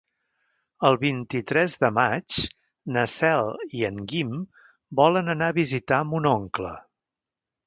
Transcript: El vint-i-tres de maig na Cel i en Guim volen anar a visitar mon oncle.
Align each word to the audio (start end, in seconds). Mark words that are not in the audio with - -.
El 0.87 0.95
vint-i-tres 1.01 1.75
de 1.83 1.91
maig 1.97 2.37
na 2.95 3.03
Cel 3.17 3.51
i 3.81 3.85
en 3.91 4.01
Guim 4.13 4.33
volen 5.03 5.31
anar 5.37 5.53
a 5.55 5.57
visitar 5.63 6.01
mon 6.15 6.31
oncle. 6.37 6.75